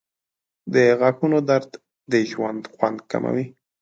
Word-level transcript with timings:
•د 0.73 0.75
غاښونو 0.99 1.39
درد 1.49 1.71
د 2.11 2.13
ژوند 2.31 2.61
خوند 2.75 2.97
کموي. 3.11 3.45